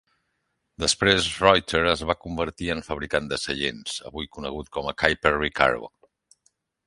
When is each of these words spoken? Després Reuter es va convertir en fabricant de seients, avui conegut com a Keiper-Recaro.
Després 0.83 1.27
Reuter 1.41 1.81
es 1.89 2.01
va 2.11 2.15
convertir 2.23 2.71
en 2.75 2.81
fabricant 2.89 3.29
de 3.33 3.39
seients, 3.43 3.99
avui 4.13 4.29
conegut 4.37 4.75
com 4.79 4.89
a 4.89 4.95
Keiper-Recaro. 5.05 5.93